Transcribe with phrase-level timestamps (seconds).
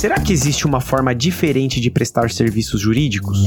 [0.00, 3.44] Será que existe uma forma diferente de prestar serviços jurídicos?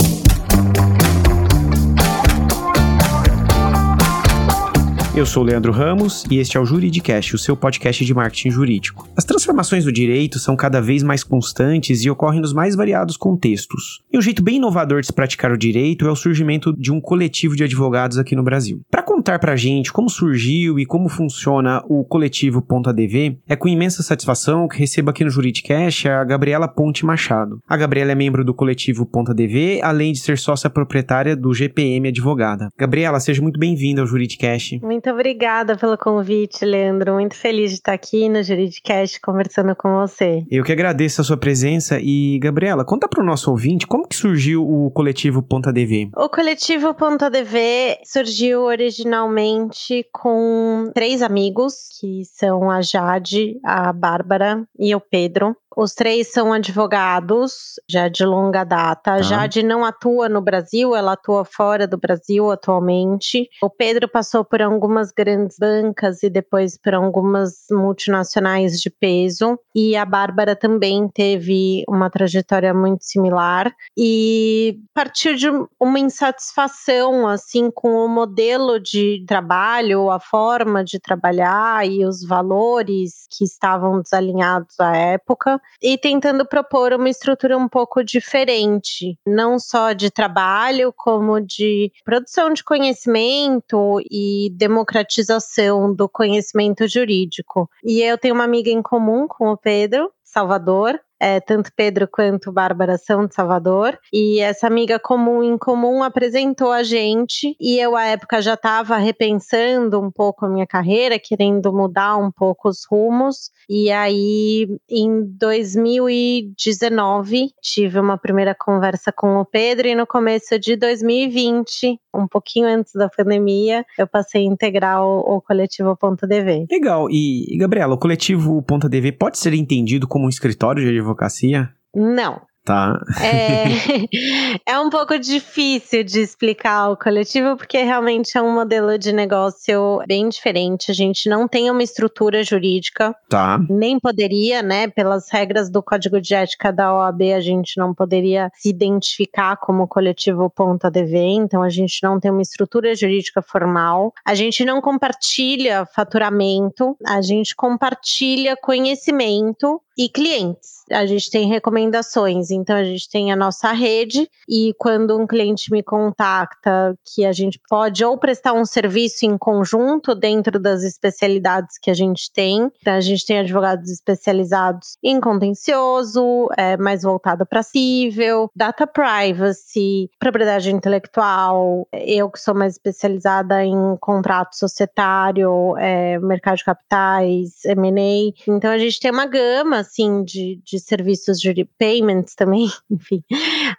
[5.15, 9.07] Eu sou Leandro Ramos e este é o Juridicast, o seu podcast de marketing jurídico.
[9.15, 14.01] As transformações do direito são cada vez mais constantes e ocorrem nos mais variados contextos.
[14.11, 16.99] E um jeito bem inovador de se praticar o direito é o surgimento de um
[16.99, 18.81] coletivo de advogados aqui no Brasil.
[18.89, 23.67] Para contar pra gente como surgiu e como funciona o coletivo Ponto ADV, é com
[23.67, 27.59] imensa satisfação que recebo aqui no Juridicast a Gabriela Ponte Machado.
[27.69, 32.07] A Gabriela é membro do coletivo Ponto ADV, além de ser sócia proprietária do GPM
[32.07, 32.69] Advogada.
[32.75, 34.79] Gabriela, seja muito bem-vinda ao Juridicast.
[34.81, 37.15] Muito muito obrigada pelo convite, Leandro.
[37.15, 40.45] Muito feliz de estar aqui no Juridicast conversando com você.
[40.49, 44.15] Eu que agradeço a sua presença e, Gabriela, conta para o nosso ouvinte como que
[44.15, 46.11] surgiu o coletivo Ponta DV.
[46.15, 54.65] O coletivo Ponta DV surgiu originalmente com três amigos, que são a Jade, a Bárbara
[54.79, 55.53] e o Pedro.
[55.75, 59.13] Os três são advogados, já de longa data.
[59.13, 63.49] A Jade não atua no Brasil, ela atua fora do Brasil atualmente.
[63.61, 69.57] O Pedro passou por algumas grandes bancas e depois por algumas multinacionais de peso.
[69.73, 73.73] E a Bárbara também teve uma trajetória muito similar.
[73.97, 75.49] E partiu de
[75.79, 83.25] uma insatisfação, assim, com o modelo de trabalho, a forma de trabalhar e os valores
[83.31, 89.93] que estavam desalinhados à época e tentando propor uma estrutura um pouco diferente, não só
[89.93, 97.69] de trabalho, como de produção de conhecimento e democratização do conhecimento jurídico.
[97.83, 102.51] E eu tenho uma amiga em comum com o Pedro, Salvador, é, tanto Pedro quanto
[102.51, 107.95] Bárbara são de Salvador, e essa amiga comum em comum apresentou a gente, e eu,
[107.95, 112.79] à época, já estava repensando um pouco a minha carreira, querendo mudar um pouco os
[112.91, 120.59] rumos, e aí, em 2019, tive uma primeira conversa com o Pedro, e no começo
[120.59, 126.27] de 2020, um pouquinho antes da pandemia, eu passei a integrar o, o coletivo Ponto
[126.27, 126.65] DV.
[126.69, 131.69] Legal, e, Gabriela, o coletivo Ponto DV pode ser entendido como um escritório de advocacia?
[131.95, 132.41] Não.
[132.65, 132.97] Tá.
[133.21, 133.65] É,
[134.65, 140.01] é um pouco difícil de explicar o coletivo, porque realmente é um modelo de negócio
[140.07, 140.89] bem diferente.
[140.89, 143.13] A gente não tem uma estrutura jurídica.
[143.29, 143.59] Tá.
[143.69, 144.87] Nem poderia, né?
[144.87, 149.85] Pelas regras do Código de Ética da OAB, a gente não poderia se identificar como
[149.85, 154.13] coletivo ponta DV, então a gente não tem uma estrutura jurídica formal.
[154.25, 160.83] A gente não compartilha faturamento, a gente compartilha conhecimento e clientes.
[160.91, 165.71] A gente tem recomendações, então a gente tem a nossa rede e quando um cliente
[165.71, 171.77] me contacta que a gente pode ou prestar um serviço em conjunto dentro das especialidades
[171.81, 172.69] que a gente tem.
[172.81, 180.09] Então a gente tem advogados especializados em contencioso, é, mais voltado para civil, data privacy,
[180.19, 181.87] propriedade intelectual.
[181.93, 188.33] Eu que sou mais especializada em contrato societário, é, mercado de capitais, M&A.
[188.47, 193.23] Então a gente tem uma gama assim, de, de serviços de payments também, enfim.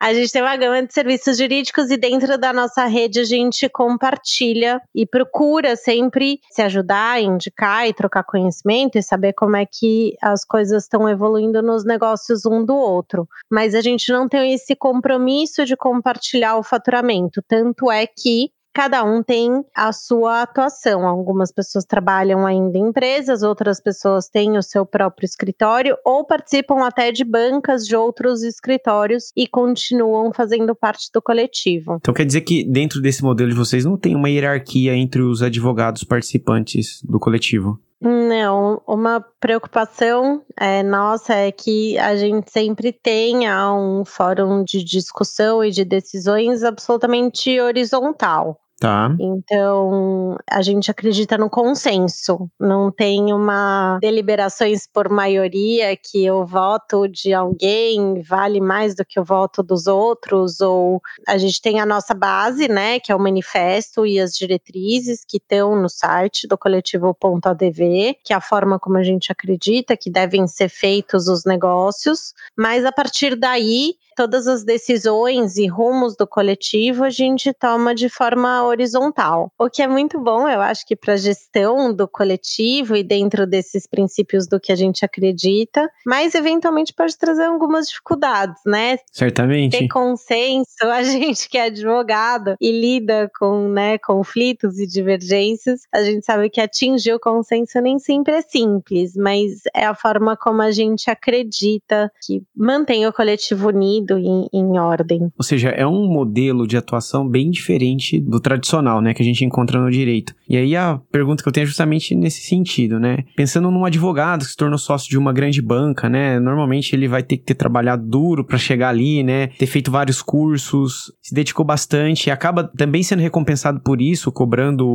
[0.00, 3.69] A gente tem uma gama de serviços jurídicos e dentro da nossa rede a gente
[3.69, 10.14] compartilha e procura sempre se ajudar, indicar e trocar conhecimento e saber como é que
[10.22, 13.28] as coisas estão evoluindo nos negócios um do outro.
[13.50, 17.43] Mas a gente não tem esse compromisso de compartilhar o faturamento.
[17.48, 21.06] Tanto é que cada um tem a sua atuação.
[21.06, 26.84] Algumas pessoas trabalham ainda em empresas, outras pessoas têm o seu próprio escritório ou participam
[26.84, 31.98] até de bancas de outros escritórios e continuam fazendo parte do coletivo.
[32.00, 35.40] Então quer dizer que dentro desse modelo de vocês não tem uma hierarquia entre os
[35.40, 37.78] advogados participantes do coletivo?
[38.00, 45.64] Não, uma preocupação é, nossa é que a gente sempre tenha um fórum de discussão
[45.64, 48.60] e de decisões absolutamente horizontal.
[48.84, 49.16] Tá.
[49.18, 52.50] Então, a gente acredita no consenso.
[52.60, 59.19] Não tem uma deliberações por maioria que o voto de alguém vale mais do que
[59.19, 63.19] o voto dos outros, ou a gente tem a nossa base, né, que é o
[63.19, 68.98] manifesto e as diretrizes que estão no site do coletivo.adv, que é a forma como
[68.98, 74.62] a gente acredita que devem ser feitos os negócios, mas a partir daí, todas as
[74.62, 79.50] decisões e rumos do coletivo a gente toma de forma horizontal.
[79.59, 83.47] O que é muito bom, eu acho que para a gestão do coletivo e dentro
[83.47, 88.99] desses princípios do que a gente acredita, mas eventualmente pode trazer algumas dificuldades, né?
[89.12, 89.79] Certamente.
[89.79, 96.03] Ter consenso, a gente que é advogado e lida com né, conflitos e divergências, a
[96.03, 100.62] gente sabe que atingir o consenso nem sempre é simples, mas é a forma como
[100.62, 105.32] a gente acredita que mantém o coletivo unido em, em ordem.
[105.38, 108.53] Ou seja, é um modelo de atuação bem diferente do tradicional,
[109.00, 110.34] né, que a gente encontra no direito.
[110.48, 113.18] E aí a pergunta que eu tenho é justamente nesse sentido, né?
[113.36, 116.38] Pensando num advogado que se tornou sócio de uma grande banca, né?
[116.38, 119.48] Normalmente ele vai ter que ter trabalhado duro para chegar ali, né?
[119.58, 124.86] Ter feito vários cursos, se dedicou bastante e acaba também sendo recompensado por isso, cobrando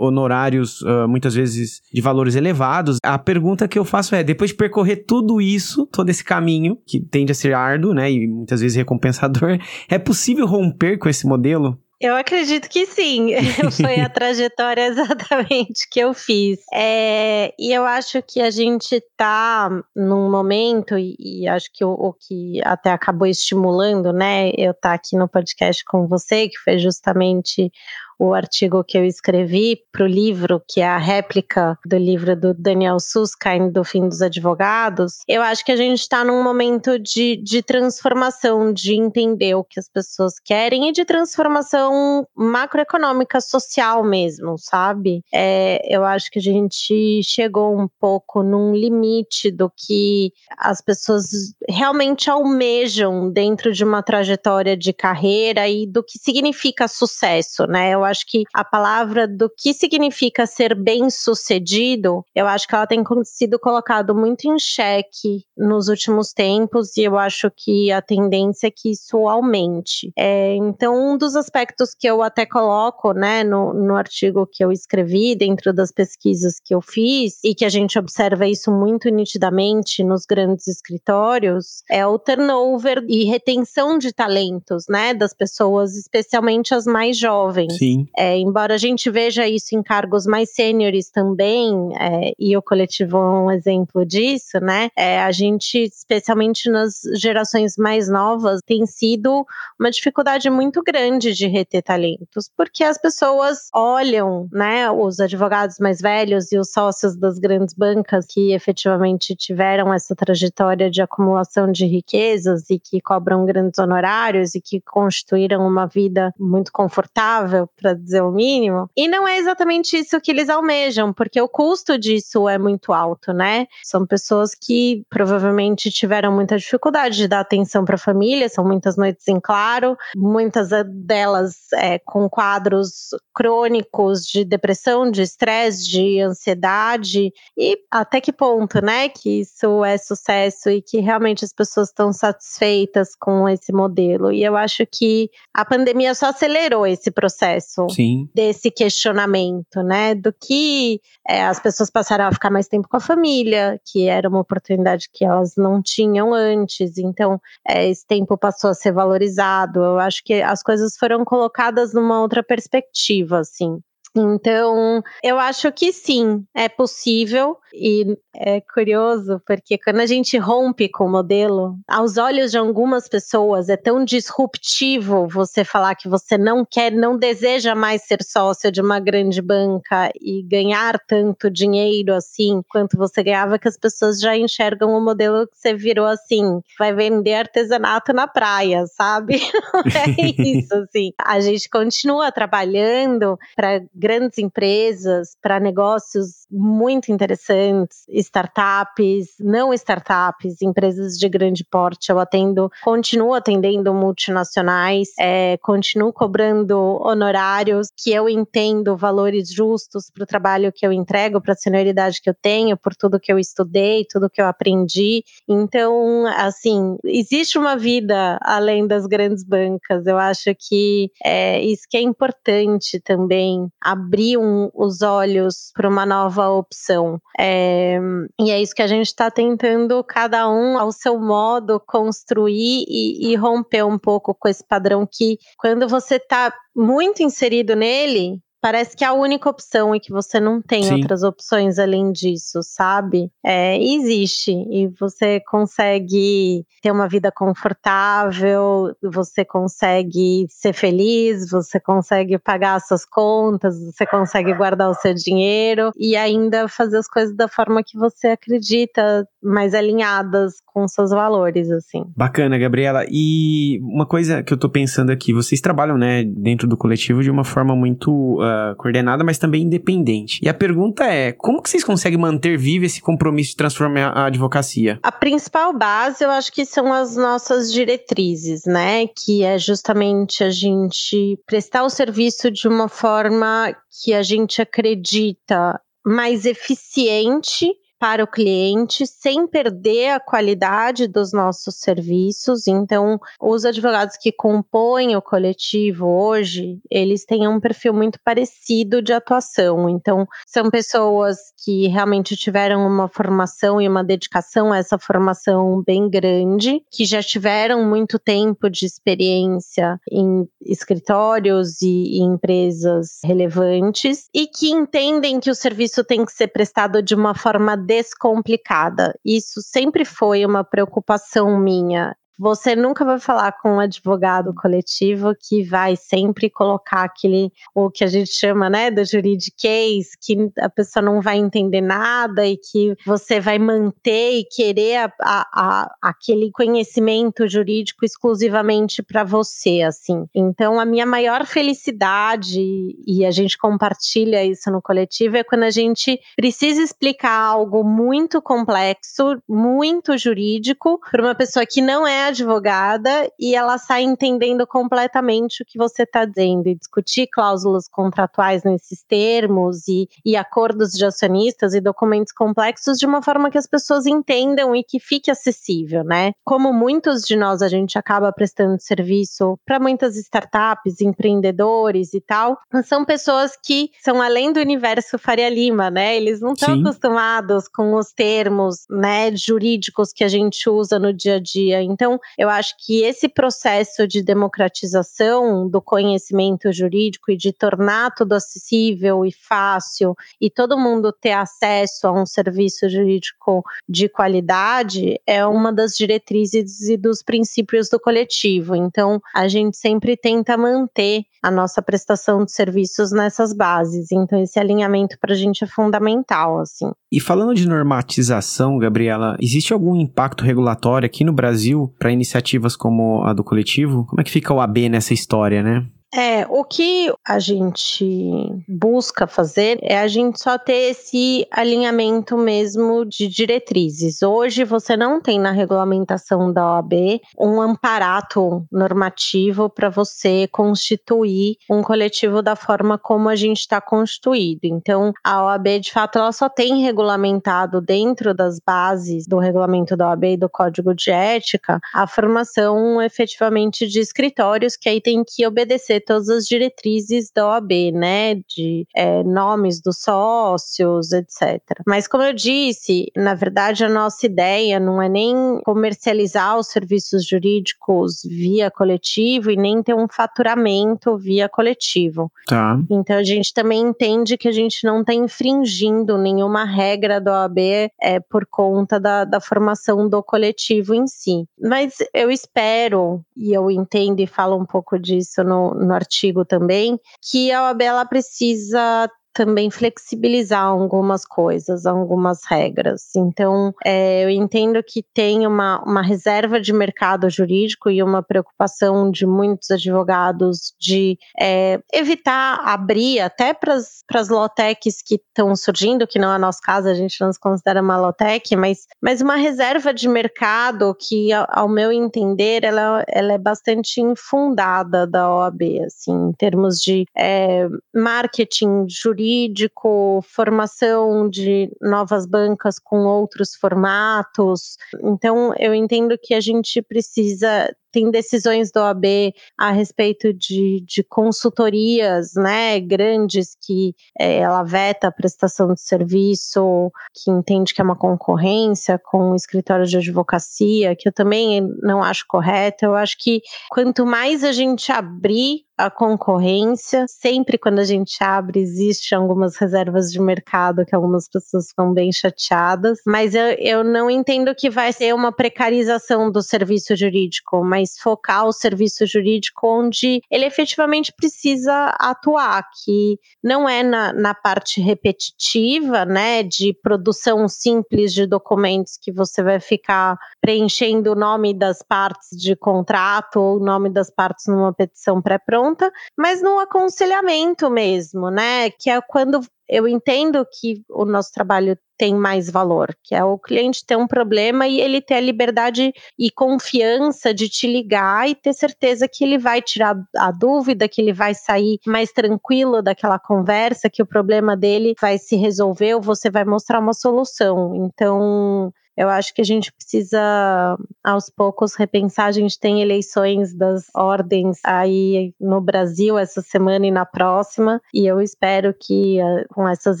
[0.00, 2.98] honorários uh, muitas vezes de valores elevados.
[3.02, 7.00] A pergunta que eu faço é, depois de percorrer tudo isso, todo esse caminho, que
[7.00, 11.78] tende a ser árduo, né, e muitas vezes recompensador, é possível romper com esse modelo?
[12.00, 13.30] Eu acredito que sim.
[13.80, 16.60] Foi a trajetória exatamente que eu fiz.
[16.72, 21.90] É, e eu acho que a gente está num momento, e, e acho que o,
[21.90, 26.58] o, que até acabou estimulando, né, eu estar tá aqui no podcast com você, que
[26.58, 27.72] foi justamente
[28.18, 32.52] o artigo que eu escrevi para o livro, que é a réplica do livro do
[32.52, 37.36] Daniel Susskind, do Fim dos Advogados, eu acho que a gente está num momento de,
[37.36, 44.56] de transformação, de entender o que as pessoas querem e de transformação macroeconômica, social mesmo,
[44.58, 45.22] sabe?
[45.32, 51.26] É, eu acho que a gente chegou um pouco num limite do que as pessoas
[51.68, 57.90] realmente almejam dentro de uma trajetória de carreira e do que significa sucesso, né?
[57.90, 62.86] Eu acho que a palavra do que significa ser bem sucedido, eu acho que ela
[62.86, 68.68] tem sido colocado muito em xeque nos últimos tempos e eu acho que a tendência
[68.68, 70.12] é que isso aumente.
[70.16, 74.72] É, então, um dos aspectos que eu até coloco, né, no, no artigo que eu
[74.72, 80.02] escrevi, dentro das pesquisas que eu fiz, e que a gente observa isso muito nitidamente
[80.02, 86.84] nos grandes escritórios, é o turnover e retenção de talentos, né, das pessoas, especialmente as
[86.84, 87.76] mais jovens.
[87.76, 87.97] Sim.
[88.16, 93.16] É, embora a gente veja isso em cargos mais sêniores também, é, e o coletivo
[93.16, 94.90] é um exemplo disso, né?
[94.96, 99.44] É, a gente, especialmente nas gerações mais novas, tem sido
[99.78, 106.00] uma dificuldade muito grande de reter talentos, porque as pessoas olham, né, os advogados mais
[106.00, 111.86] velhos e os sócios das grandes bancas que efetivamente tiveram essa trajetória de acumulação de
[111.86, 118.22] riquezas e que cobram grandes honorários e que constituíram uma vida muito confortável para dizer
[118.22, 118.88] o mínimo.
[118.96, 123.32] E não é exatamente isso que eles almejam, porque o custo disso é muito alto,
[123.32, 123.66] né?
[123.84, 128.96] São pessoas que provavelmente tiveram muita dificuldade de dar atenção para a família, são muitas
[128.96, 137.32] noites em claro, muitas delas é, com quadros crônicos de depressão, de estresse, de ansiedade.
[137.56, 142.12] E até que ponto, né, que isso é sucesso e que realmente as pessoas estão
[142.12, 144.32] satisfeitas com esse modelo.
[144.32, 148.28] E eu acho que a pandemia só acelerou esse processo Sim.
[148.34, 150.14] desse questionamento, né?
[150.14, 154.28] Do que é, as pessoas passaram a ficar mais tempo com a família, que era
[154.28, 156.96] uma oportunidade que elas não tinham antes.
[156.96, 157.38] Então,
[157.68, 159.80] é, esse tempo passou a ser valorizado.
[159.80, 163.78] Eu acho que as coisas foram colocadas numa outra perspectiva, assim.
[164.20, 170.88] Então, eu acho que sim, é possível e é curioso porque quando a gente rompe
[170.88, 176.38] com o modelo, aos olhos de algumas pessoas é tão disruptivo você falar que você
[176.38, 182.14] não quer, não deseja mais ser sócio de uma grande banca e ganhar tanto dinheiro
[182.14, 186.60] assim quanto você ganhava que as pessoas já enxergam o modelo que você virou assim,
[186.78, 189.34] vai vender artesanato na praia, sabe?
[189.94, 190.08] é
[190.42, 191.12] isso assim.
[191.18, 201.18] A gente continua trabalhando para grandes empresas, para negócios muito interessantes, startups, não startups, empresas
[201.18, 202.10] de grande porte.
[202.10, 210.24] Eu atendo, continuo atendendo multinacionais, é, continuo cobrando honorários que eu entendo valores justos para
[210.24, 213.38] o trabalho que eu entrego, para a senioridade que eu tenho, por tudo que eu
[213.38, 215.22] estudei, tudo que eu aprendi.
[215.46, 220.06] Então, assim, existe uma vida além das grandes bancas.
[220.06, 226.04] Eu acho que é isso que é importante também abrir um, os olhos para uma
[226.04, 227.18] nova opção.
[227.38, 227.98] É,
[228.38, 233.30] e é isso que a gente está tentando, cada um ao seu modo, construir e,
[233.30, 238.96] e romper um pouco com esse padrão que, quando você está muito inserido nele, parece
[238.96, 240.94] que é a única opção e que você não tem Sim.
[240.94, 243.30] outras opções além disso, sabe?
[243.44, 252.38] É, existe e você consegue ter uma vida confortável, você consegue ser feliz, você consegue
[252.38, 257.48] pagar suas contas, você consegue guardar o seu dinheiro e ainda fazer as coisas da
[257.48, 262.04] forma que você acredita, mais alinhadas com seus valores, assim.
[262.16, 263.04] Bacana, Gabriela.
[263.10, 267.30] E uma coisa que eu tô pensando aqui, vocês trabalham, né, dentro do coletivo de
[267.30, 270.38] uma forma muito uh, coordenada, mas também independente.
[270.42, 274.26] E a pergunta é, como que vocês conseguem manter vivo esse compromisso de transformar a
[274.26, 275.00] advocacia?
[275.02, 280.50] A principal base, eu acho que são as nossas diretrizes, né, que é justamente a
[280.50, 287.66] gente prestar o serviço de uma forma que a gente acredita mais eficiente
[287.98, 292.66] para o cliente sem perder a qualidade dos nossos serviços.
[292.66, 299.12] Então, os advogados que compõem o coletivo hoje, eles têm um perfil muito parecido de
[299.12, 299.88] atuação.
[299.88, 306.08] Então, são pessoas que realmente tiveram uma formação e uma dedicação a essa formação bem
[306.08, 314.46] grande, que já tiveram muito tempo de experiência em escritórios e, e empresas relevantes e
[314.46, 319.18] que entendem que o serviço tem que ser prestado de uma forma descomplicada.
[319.24, 322.14] Isso sempre foi uma preocupação minha.
[322.38, 328.04] Você nunca vai falar com um advogado coletivo que vai sempre colocar aquele, o que
[328.04, 332.94] a gente chama, né, do juridiquês, que a pessoa não vai entender nada e que
[333.04, 340.26] você vai manter e querer a, a, a, aquele conhecimento jurídico exclusivamente para você, assim.
[340.32, 342.60] Então, a minha maior felicidade,
[343.04, 348.40] e a gente compartilha isso no coletivo, é quando a gente precisa explicar algo muito
[348.40, 355.62] complexo, muito jurídico, para uma pessoa que não é advogada e ela sai entendendo completamente
[355.62, 361.04] o que você está dizendo e discutir cláusulas contratuais nesses termos e, e acordos de
[361.04, 366.04] acionistas e documentos complexos de uma forma que as pessoas entendam e que fique acessível,
[366.04, 366.32] né?
[366.44, 372.58] Como muitos de nós a gente acaba prestando serviço para muitas startups, empreendedores e tal,
[372.84, 376.16] são pessoas que são além do universo Faria Lima, né?
[376.16, 381.36] Eles não estão acostumados com os termos, né, jurídicos que a gente usa no dia
[381.36, 381.82] a dia.
[381.82, 388.34] Então, eu acho que esse processo de democratização do conhecimento jurídico e de tornar tudo
[388.34, 395.44] acessível e fácil e todo mundo ter acesso a um serviço jurídico de qualidade é
[395.44, 398.74] uma das diretrizes e dos princípios do coletivo.
[398.74, 404.10] Então, a gente sempre tenta manter a nossa prestação de serviços nessas bases.
[404.12, 406.90] Então, esse alinhamento para a gente é fundamental, assim.
[407.10, 413.24] E falando de normatização, Gabriela, existe algum impacto regulatório aqui no Brasil para iniciativas como
[413.24, 414.04] a do coletivo?
[414.06, 415.86] Como é que fica o AB nessa história, né?
[416.14, 423.04] É, o que a gente busca fazer é a gente só ter esse alinhamento mesmo
[423.04, 424.22] de diretrizes.
[424.22, 431.82] Hoje você não tem na regulamentação da OAB um amparato normativo para você constituir um
[431.82, 434.60] coletivo da forma como a gente está constituído.
[434.64, 440.08] Então, a OAB, de fato, ela só tem regulamentado dentro das bases do regulamento da
[440.08, 445.46] OAB e do Código de Ética a formação efetivamente de escritórios que aí tem que
[445.46, 448.34] obedecer todas as diretrizes da OAB, né?
[448.34, 451.60] De é, nomes dos sócios, etc.
[451.86, 457.26] Mas, como eu disse, na verdade, a nossa ideia não é nem comercializar os serviços
[457.26, 462.30] jurídicos via coletivo e nem ter um faturamento via coletivo.
[462.46, 462.78] Tá.
[462.90, 467.58] Então, a gente também entende que a gente não está infringindo nenhuma regra da OAB
[468.00, 471.44] é, por conta da, da formação do coletivo em si.
[471.60, 476.98] Mas eu espero, e eu entendo e falo um pouco disso no, no artigo também,
[477.22, 483.14] que a OAB ela precisa também flexibilizar algumas coisas, algumas regras.
[483.14, 489.12] Então, é, eu entendo que tem uma, uma reserva de mercado jurídico e uma preocupação
[489.12, 496.18] de muitos advogados de é, evitar abrir até para as lotecs que estão surgindo, que
[496.18, 499.94] não é nosso caso, a gente não se considera uma lotec, mas, mas uma reserva
[499.94, 506.32] de mercado que, ao, meu entender, ela, ela é bastante infundada da OAB, assim, em
[506.32, 514.76] termos de é, marketing jurídico jurídico, formação de novas bancas com outros formatos.
[515.02, 521.02] Então, eu entendo que a gente precisa tem decisões do OAB a respeito de, de
[521.02, 527.84] consultorias né, grandes que é, ela veta a prestação de serviço, que entende que é
[527.84, 532.84] uma concorrência com o escritório de advocacia, que eu também não acho correto.
[532.84, 537.06] Eu acho que quanto mais a gente abrir a concorrência.
[537.08, 542.10] Sempre quando a gente abre, existe algumas reservas de mercado que algumas pessoas ficam bem
[542.12, 547.96] chateadas, mas eu, eu não entendo que vai ser uma precarização do serviço jurídico, mas
[547.98, 554.80] focar o serviço jurídico onde ele efetivamente precisa atuar, que não é na, na parte
[554.80, 561.82] repetitiva, né, de produção simples de documentos que você vai ficar preenchendo o nome das
[561.82, 565.67] partes de contrato ou o nome das partes numa petição pré-pronta,
[566.16, 572.14] mas no aconselhamento mesmo, né, que é quando eu entendo que o nosso trabalho tem
[572.14, 576.30] mais valor, que é o cliente ter um problema e ele ter a liberdade e
[576.30, 581.12] confiança de te ligar e ter certeza que ele vai tirar a dúvida, que ele
[581.12, 586.30] vai sair mais tranquilo daquela conversa, que o problema dele vai se resolver ou você
[586.30, 587.74] vai mostrar uma solução.
[587.74, 592.26] Então, eu acho que a gente precisa, aos poucos, repensar.
[592.26, 598.06] A gente tem eleições das ordens aí no Brasil essa semana e na próxima, e
[598.06, 600.00] eu espero que eh, com essas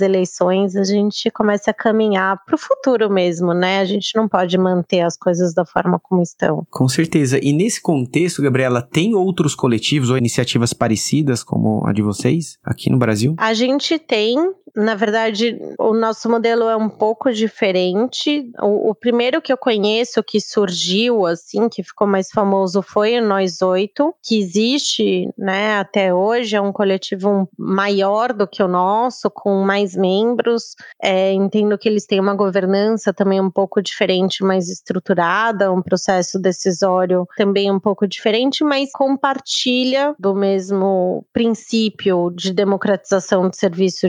[0.00, 3.78] eleições a gente comece a caminhar para o futuro mesmo, né?
[3.78, 6.66] A gente não pode manter as coisas da forma como estão.
[6.68, 7.38] Com certeza.
[7.40, 12.90] E nesse contexto, Gabriela, tem outros coletivos ou iniciativas parecidas como a de vocês aqui
[12.90, 13.36] no Brasil?
[13.38, 14.36] A gente tem,
[14.78, 18.48] na verdade, o nosso modelo é um pouco diferente.
[18.62, 23.26] O, o primeiro que eu conheço que surgiu, assim, que ficou mais famoso foi o
[23.26, 29.28] Nós Oito, que existe, né, até hoje, é um coletivo maior do que o nosso,
[29.28, 30.76] com mais membros.
[31.02, 36.38] É, entendo que eles têm uma governança também um pouco diferente, mais estruturada, um processo
[36.38, 44.08] decisório também um pouco diferente, mas compartilha do mesmo princípio de democratização de serviço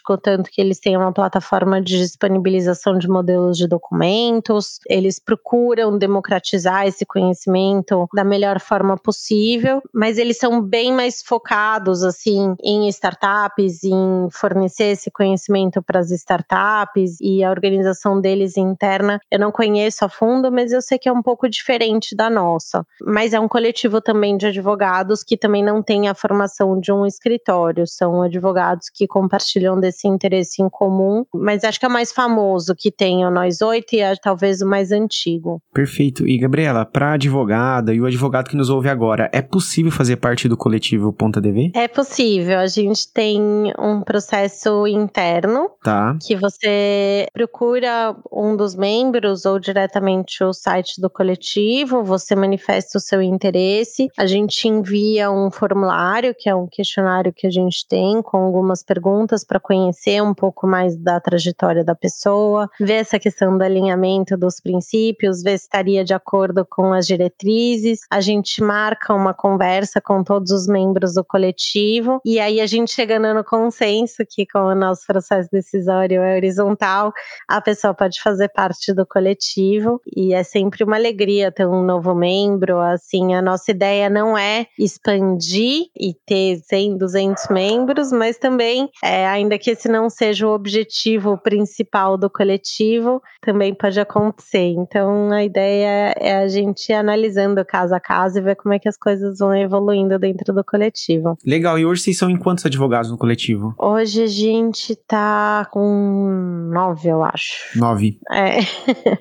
[0.00, 5.96] jurídico, tanto que eles têm uma plataforma de disponibilização de modelos de documentos eles procuram
[5.96, 12.88] democratizar esse conhecimento da melhor forma possível, mas eles são bem mais focados assim em
[12.88, 19.20] startups, em fornecer esse conhecimento para as startups e a organização deles interna.
[19.30, 22.84] Eu não conheço a fundo, mas eu sei que é um pouco diferente da nossa.
[23.02, 27.06] Mas é um coletivo também de advogados que também não tem a formação de um
[27.06, 32.12] escritório, são advogados que compartilham desse interesse em comum, mas acho que é o mais
[32.12, 35.60] famoso que tem o Nós Oito é talvez o mais antigo.
[35.72, 36.26] Perfeito.
[36.26, 40.48] E Gabriela, para advogada e o advogado que nos ouve agora, é possível fazer parte
[40.48, 41.72] do coletivo Ponta DV?
[41.74, 42.58] É possível.
[42.58, 43.40] A gente tem
[43.78, 46.16] um processo interno tá.
[46.20, 53.00] que você procura um dos membros ou diretamente o site do coletivo, você manifesta o
[53.00, 58.22] seu interesse, a gente envia um formulário, que é um questionário que a gente tem
[58.22, 63.56] com algumas perguntas para conhecer um pouco mais da trajetória da pessoa, ver essa questão
[63.56, 68.00] linha alinhamento dos princípios, ver se estaria de acordo com as diretrizes.
[68.10, 72.92] A gente marca uma conversa com todos os membros do coletivo e aí a gente
[72.92, 77.12] chegando no consenso que com o nosso processo decisório é horizontal,
[77.48, 82.12] a pessoa pode fazer parte do coletivo e é sempre uma alegria ter um novo
[82.12, 82.80] membro.
[82.80, 89.28] Assim, a nossa ideia não é expandir e ter 100, 200 membros, mas também, é,
[89.28, 94.74] ainda que esse não seja o objetivo principal do coletivo, também pode acontecer.
[94.76, 98.78] Então a ideia é a gente ir analisando caso a caso e ver como é
[98.78, 101.36] que as coisas vão evoluindo dentro do coletivo.
[101.46, 101.78] Legal.
[101.78, 103.74] E hoje vocês são em quantos advogados no coletivo?
[103.78, 107.78] Hoje a gente tá com nove, eu acho.
[107.78, 108.18] Nove.
[108.32, 108.60] É.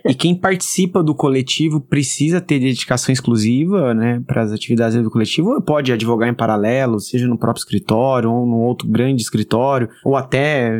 [0.09, 5.49] e quem participa do coletivo precisa ter dedicação exclusiva, né, para as atividades do coletivo,
[5.49, 10.15] ou pode advogar em paralelo, seja no próprio escritório ou no outro grande escritório, ou
[10.15, 10.28] até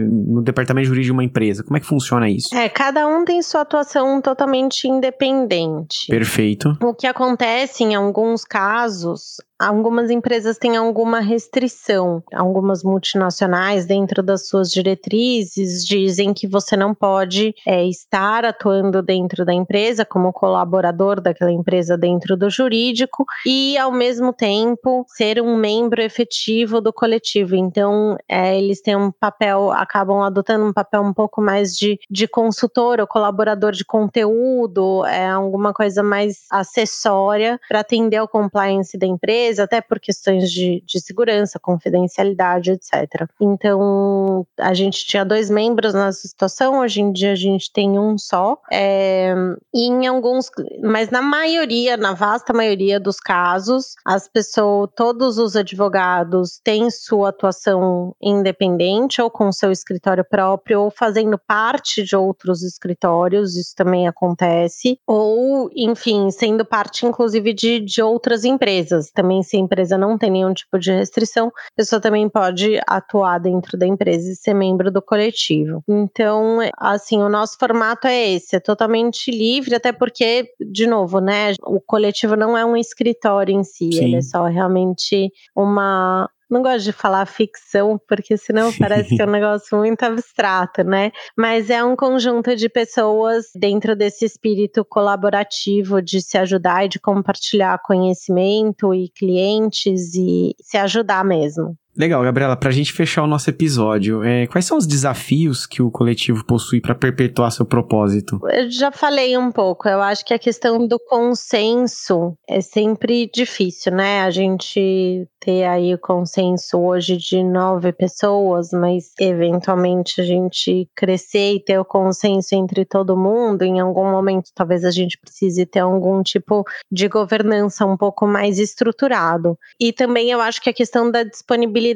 [0.07, 1.63] no departamento jurídico de uma empresa.
[1.63, 2.55] Como é que funciona isso?
[2.55, 6.07] É, cada um tem sua atuação totalmente independente.
[6.07, 6.77] Perfeito.
[6.81, 12.23] O que acontece em alguns casos algumas empresas têm alguma restrição.
[12.33, 19.43] Algumas multinacionais, dentro das suas diretrizes, dizem que você não pode é, estar atuando dentro
[19.43, 25.57] da empresa como colaborador daquela empresa dentro do jurídico e, ao mesmo tempo, ser um
[25.57, 27.55] membro efetivo do coletivo.
[27.55, 32.27] Então, é, eles têm um papel, acabam adotando um papel um pouco mais de, de
[32.27, 39.05] consultor ou colaborador de conteúdo, é alguma coisa mais acessória para atender ao compliance da
[39.05, 43.27] empresa até por questões de, de segurança, confidencialidade, etc.
[43.39, 48.17] Então, a gente tinha dois membros nessa situação, hoje em dia a gente tem um
[48.17, 48.57] só.
[48.71, 49.33] É,
[49.73, 50.51] e em alguns,
[50.83, 57.29] mas na maioria, na vasta maioria dos casos, as pessoas, todos os advogados têm sua
[57.29, 64.07] atuação independente, ou com seu escritório próprio, ou fazendo parte de outros escritórios, isso também
[64.07, 69.11] acontece, ou, enfim, sendo parte, inclusive, de, de outras empresas.
[69.11, 72.79] Também também, se a empresa não tem nenhum tipo de restrição, a pessoa também pode
[72.87, 75.83] atuar dentro da empresa e ser membro do coletivo.
[75.87, 81.53] Então, assim, o nosso formato é esse, é totalmente livre, até porque, de novo, né,
[81.63, 84.03] o coletivo não é um escritório em si, Sim.
[84.03, 89.25] ele é só realmente uma não gosto de falar ficção, porque senão parece que é
[89.25, 91.11] um negócio muito abstrato, né?
[91.37, 96.99] Mas é um conjunto de pessoas dentro desse espírito colaborativo de se ajudar e de
[96.99, 101.77] compartilhar conhecimento e clientes e se ajudar mesmo.
[101.99, 105.81] Legal, Gabriela, para a gente fechar o nosso episódio, é, quais são os desafios que
[105.81, 108.39] o coletivo possui para perpetuar seu propósito?
[108.53, 113.91] Eu já falei um pouco, eu acho que a questão do consenso é sempre difícil,
[113.91, 114.21] né?
[114.21, 121.55] A gente ter aí o consenso hoje de nove pessoas, mas eventualmente a gente crescer
[121.55, 125.79] e ter o consenso entre todo mundo, em algum momento talvez a gente precise ter
[125.79, 129.57] algum tipo de governança um pouco mais estruturado.
[129.77, 131.88] E também eu acho que a questão da disponibilidade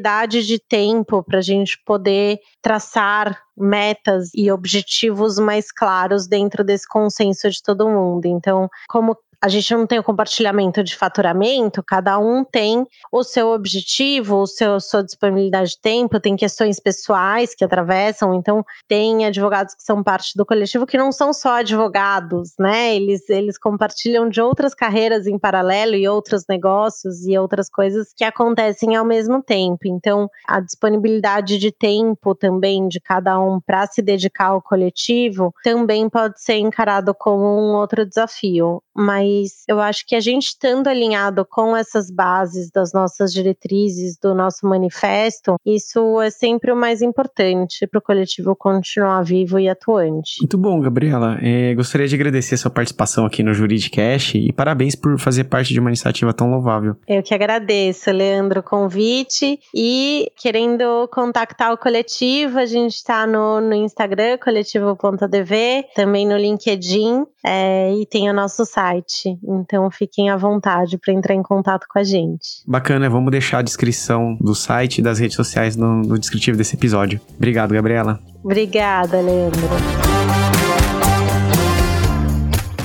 [0.46, 7.50] de tempo para a gente poder traçar metas e objetivos mais claros dentro desse consenso
[7.50, 8.26] de todo mundo.
[8.26, 13.50] Então, como a gente não tem o compartilhamento de faturamento, cada um tem o seu
[13.50, 19.76] objetivo, o seu sua disponibilidade de tempo, tem questões pessoais que atravessam, então tem advogados
[19.76, 22.96] que são parte do coletivo que não são só advogados, né?
[22.96, 28.24] Eles eles compartilham de outras carreiras em paralelo e outros negócios e outras coisas que
[28.24, 29.80] acontecem ao mesmo tempo.
[29.86, 36.10] Então, a disponibilidade de tempo também de cada um para se dedicar ao coletivo também
[36.10, 40.88] pode ser encarado como um outro desafio, mas mas eu acho que a gente estando
[40.88, 47.02] alinhado com essas bases das nossas diretrizes, do nosso manifesto, isso é sempre o mais
[47.02, 50.38] importante para o coletivo continuar vivo e atuante.
[50.42, 51.38] Muito bom, Gabriela.
[51.42, 55.74] É, gostaria de agradecer a sua participação aqui no Juridicast e parabéns por fazer parte
[55.74, 56.96] de uma iniciativa tão louvável.
[57.08, 63.60] Eu que agradeço, Leandro, o convite e querendo contactar o coletivo, a gente está no,
[63.60, 69.23] no Instagram, coletivo.dv, também no LinkedIn é, e tem o nosso site.
[69.30, 72.64] Então fiquem à vontade para entrar em contato com a gente.
[72.68, 76.76] Bacana, vamos deixar a descrição do site e das redes sociais no, no descritivo desse
[76.76, 77.20] episódio.
[77.36, 78.20] Obrigado, Gabriela.
[78.44, 79.62] Obrigada, Leandro.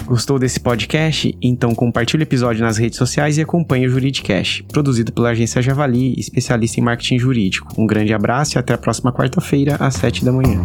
[0.09, 1.37] Gostou desse podcast?
[1.43, 6.19] Então compartilhe o episódio nas redes sociais e acompanhe o Juridicast, produzido pela agência Javali,
[6.19, 7.69] especialista em marketing jurídico.
[7.77, 10.65] Um grande abraço e até a próxima quarta-feira, às 7 da manhã.